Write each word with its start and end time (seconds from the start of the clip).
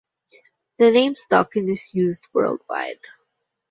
The 0.79 0.89
name 0.89 1.15
stuck 1.15 1.55
and 1.57 1.69
is 1.69 1.93
used 1.93 2.23
worldwide. 2.33 3.01